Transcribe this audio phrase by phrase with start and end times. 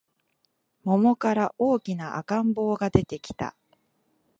[0.83, 3.55] 桃から大きな赤ん坊が出てきた